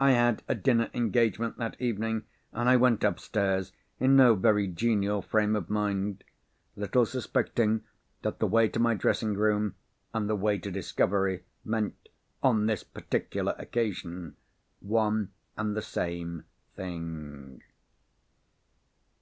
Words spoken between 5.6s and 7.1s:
mind, little